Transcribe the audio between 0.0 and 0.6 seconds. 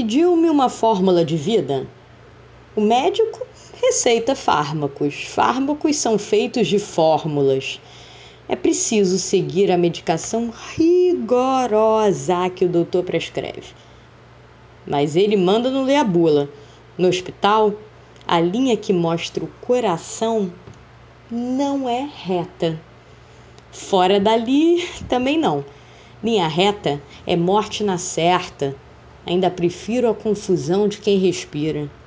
Pediu-me